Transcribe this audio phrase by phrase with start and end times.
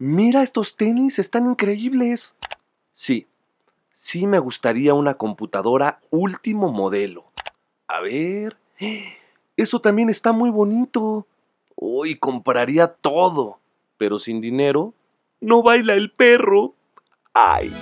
[0.00, 2.36] Mira, estos tenis están increíbles.
[2.92, 3.26] Sí,
[3.94, 7.32] sí me gustaría una computadora último modelo.
[7.88, 8.56] A ver,
[9.56, 11.26] eso también está muy bonito.
[11.74, 13.58] Hoy compraría todo,
[13.96, 14.94] pero sin dinero
[15.40, 16.74] no baila el perro.
[17.34, 17.72] ¡Ay!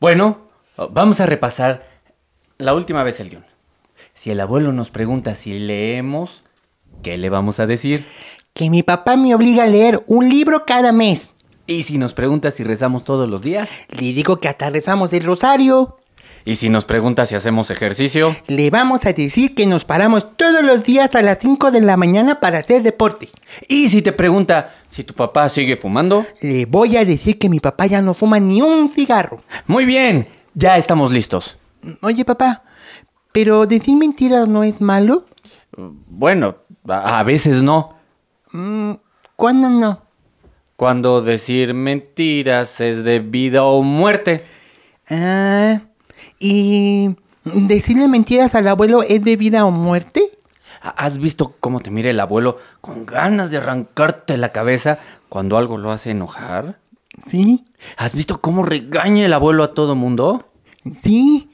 [0.00, 0.38] Bueno,
[0.90, 1.86] vamos a repasar
[2.56, 3.49] la última vez el guion.
[4.20, 6.44] Si el abuelo nos pregunta si leemos,
[7.02, 8.04] ¿qué le vamos a decir?
[8.52, 11.32] Que mi papá me obliga a leer un libro cada mes.
[11.66, 13.70] Y si nos pregunta si rezamos todos los días.
[13.88, 15.96] Le digo que hasta rezamos el rosario.
[16.44, 18.36] Y si nos pregunta si hacemos ejercicio.
[18.46, 21.96] Le vamos a decir que nos paramos todos los días a las 5 de la
[21.96, 23.30] mañana para hacer deporte.
[23.68, 26.26] Y si te pregunta si tu papá sigue fumando.
[26.42, 29.42] Le voy a decir que mi papá ya no fuma ni un cigarro.
[29.66, 31.56] Muy bien, ya estamos listos.
[32.02, 32.64] Oye, papá,
[33.32, 35.24] ¿pero decir mentiras no es malo?
[35.76, 36.56] Bueno,
[36.88, 37.94] a veces no.
[38.52, 38.92] Mm,
[39.36, 40.02] ¿Cuándo no?
[40.76, 44.44] Cuando decir mentiras es de vida o muerte.
[45.08, 45.80] Ah,
[46.38, 50.22] ¿y decirle mentiras al abuelo es de vida o muerte?
[50.82, 55.76] ¿Has visto cómo te mira el abuelo con ganas de arrancarte la cabeza cuando algo
[55.76, 56.78] lo hace enojar?
[57.26, 57.64] Sí,
[57.98, 60.46] ¿Has visto cómo regaña el abuelo a todo mundo?
[61.02, 61.46] sí.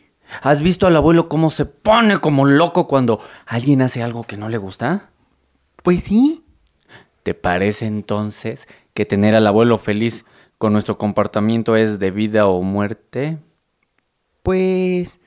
[0.42, 4.48] ¿Has visto al abuelo cómo se pone como loco cuando alguien hace algo que no
[4.48, 5.10] le gusta?
[5.82, 6.44] Pues sí.
[7.22, 10.24] ¿Te parece entonces que tener al abuelo feliz
[10.58, 13.38] con nuestro comportamiento es de vida o muerte?
[14.42, 15.20] Pues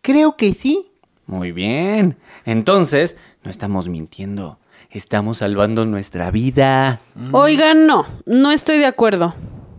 [0.00, 0.90] creo que sí.
[1.26, 2.16] Muy bien.
[2.44, 4.58] Entonces, no estamos mintiendo.
[4.90, 7.00] Estamos salvando nuestra vida.
[7.32, 9.34] Oigan, no, no estoy de acuerdo.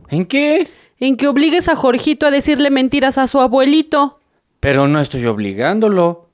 [0.09, 0.67] ¿En qué?
[0.99, 4.19] En que obligues a Jorgito a decirle mentiras a su abuelito.
[4.63, 6.29] Pero no estoy obligándolo.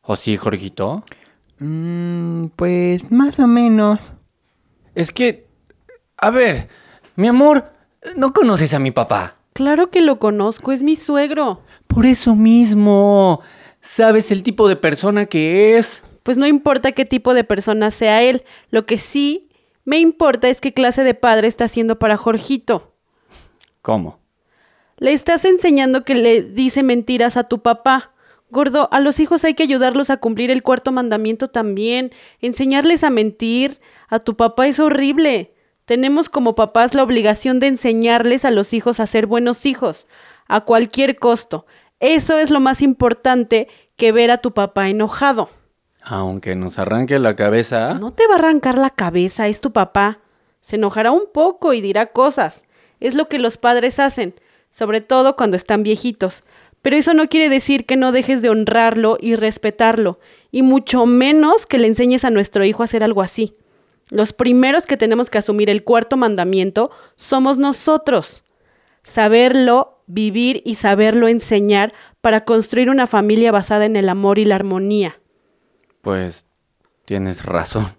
[0.00, 1.04] ¿O sí, Jorgito?
[1.58, 4.00] Mm, pues más o menos.
[4.94, 5.46] Es que...
[6.16, 6.68] A ver,
[7.14, 7.72] mi amor,
[8.16, 9.36] no conoces a mi papá.
[9.52, 11.60] Claro que lo conozco, es mi suegro.
[11.86, 13.42] Por eso mismo.
[13.82, 16.02] ¿Sabes el tipo de persona que es?
[16.22, 19.50] Pues no importa qué tipo de persona sea él, lo que sí
[19.84, 22.94] me importa es qué clase de padre está siendo para Jorgito.
[23.82, 24.23] ¿Cómo?
[24.98, 28.12] Le estás enseñando que le dice mentiras a tu papá.
[28.50, 32.12] Gordo, a los hijos hay que ayudarlos a cumplir el cuarto mandamiento también.
[32.40, 35.54] Enseñarles a mentir a tu papá es horrible.
[35.84, 40.06] Tenemos como papás la obligación de enseñarles a los hijos a ser buenos hijos,
[40.46, 41.66] a cualquier costo.
[42.00, 45.50] Eso es lo más importante que ver a tu papá enojado.
[46.02, 47.94] Aunque nos arranque la cabeza.
[47.94, 50.20] No te va a arrancar la cabeza, es tu papá.
[50.60, 52.64] Se enojará un poco y dirá cosas.
[53.00, 54.34] Es lo que los padres hacen,
[54.74, 56.42] sobre todo cuando están viejitos.
[56.82, 60.18] Pero eso no quiere decir que no dejes de honrarlo y respetarlo,
[60.50, 63.52] y mucho menos que le enseñes a nuestro hijo a hacer algo así.
[64.10, 68.42] Los primeros que tenemos que asumir el cuarto mandamiento somos nosotros.
[69.04, 74.56] Saberlo, vivir y saberlo enseñar para construir una familia basada en el amor y la
[74.56, 75.20] armonía.
[76.02, 76.46] Pues
[77.04, 77.94] tienes razón.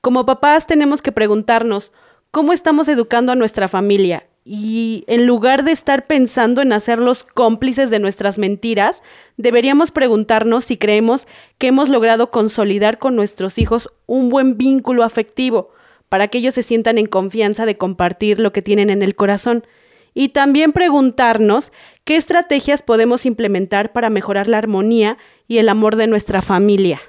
[0.00, 1.90] Como papás tenemos que preguntarnos
[2.30, 7.88] cómo estamos educando a nuestra familia y en lugar de estar pensando en hacerlos cómplices
[7.88, 9.02] de nuestras mentiras,
[9.38, 15.72] deberíamos preguntarnos si creemos que hemos logrado consolidar con nuestros hijos un buen vínculo afectivo
[16.10, 19.66] para que ellos se sientan en confianza de compartir lo que tienen en el corazón.
[20.12, 21.72] Y también preguntarnos
[22.04, 25.16] qué estrategias podemos implementar para mejorar la armonía
[25.48, 27.00] y el amor de nuestra familia.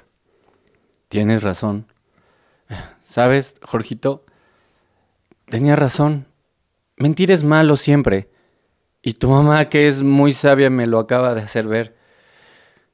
[1.08, 1.86] Tienes razón.
[3.02, 4.24] ¿Sabes, Jorgito?
[5.44, 6.26] Tenía razón.
[6.96, 8.30] Mentir es malo siempre.
[9.02, 11.96] Y tu mamá, que es muy sabia, me lo acaba de hacer ver.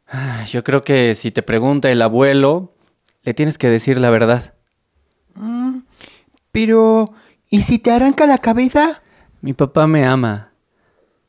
[0.08, 2.74] Ah, Yo creo que si te pregunta el abuelo,
[3.22, 4.54] le tienes que decir la verdad.
[6.50, 7.06] Pero,
[7.48, 9.02] ¿y si te arranca la cabeza?
[9.40, 10.52] Mi papá me ama.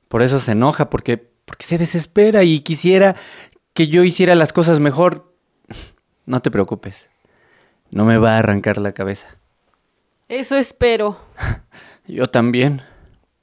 [0.09, 3.15] Por eso se enoja, porque, porque se desespera y quisiera
[3.73, 5.33] que yo hiciera las cosas mejor.
[6.25, 7.09] No te preocupes.
[7.89, 9.37] No me va a arrancar la cabeza.
[10.27, 11.19] Eso espero.
[12.07, 12.81] Yo también.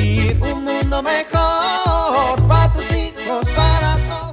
[0.62, 4.32] mundo mejor para tus hijos, para todos.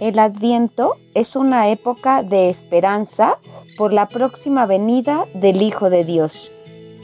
[0.00, 3.38] El Adviento es una época de esperanza
[3.76, 6.52] por la próxima venida del Hijo de Dios.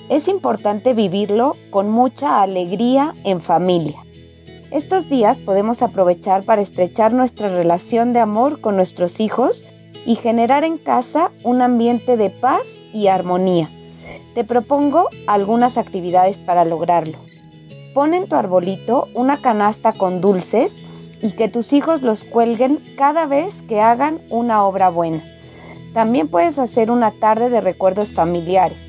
[0.09, 4.03] Es importante vivirlo con mucha alegría en familia.
[4.71, 9.67] Estos días podemos aprovechar para estrechar nuestra relación de amor con nuestros hijos
[10.07, 13.69] y generar en casa un ambiente de paz y armonía.
[14.35, 17.19] Te propongo algunas actividades para lograrlo.
[17.93, 20.73] Pon en tu arbolito una canasta con dulces
[21.21, 25.23] y que tus hijos los cuelguen cada vez que hagan una obra buena.
[25.93, 28.88] También puedes hacer una tarde de recuerdos familiares.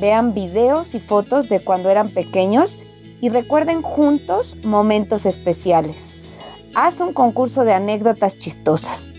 [0.00, 2.78] Vean videos y fotos de cuando eran pequeños
[3.20, 6.18] y recuerden juntos momentos especiales.
[6.74, 9.12] Haz un concurso de anécdotas chistosas.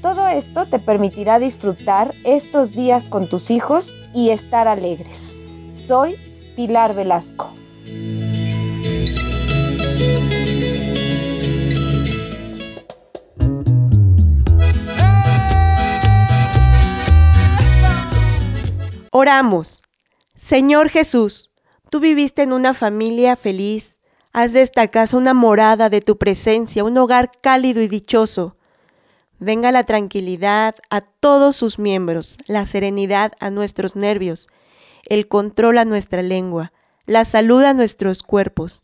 [0.00, 5.36] Todo esto te permitirá disfrutar estos días con tus hijos y estar alegres.
[5.86, 6.16] Soy
[6.56, 7.50] Pilar Velasco.
[19.10, 19.81] Oramos.
[20.42, 21.52] Señor Jesús,
[21.88, 24.00] tú viviste en una familia feliz.
[24.32, 28.56] Haz de esta casa una morada de tu presencia, un hogar cálido y dichoso.
[29.38, 34.48] Venga la tranquilidad a todos sus miembros, la serenidad a nuestros nervios,
[35.06, 36.72] el control a nuestra lengua,
[37.06, 38.82] la salud a nuestros cuerpos.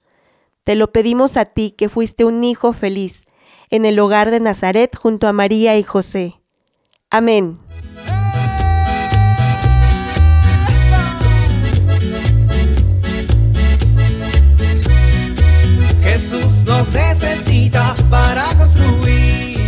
[0.62, 3.26] Te lo pedimos a ti que fuiste un hijo feliz
[3.69, 6.40] en el hogar de Nazaret junto a María y José.
[7.11, 7.58] Amén.
[16.86, 19.58] Necesita para construir.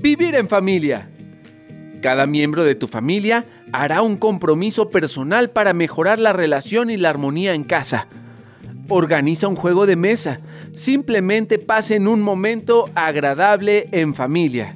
[0.00, 1.10] Vivir en familia.
[2.00, 7.10] Cada miembro de tu familia hará un compromiso personal para mejorar la relación y la
[7.10, 8.08] armonía en casa.
[8.88, 10.40] Organiza un juego de mesa.
[10.74, 14.75] Simplemente pasen un momento agradable en familia.